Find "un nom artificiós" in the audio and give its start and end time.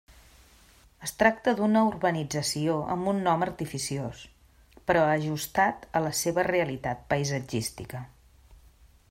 3.13-4.25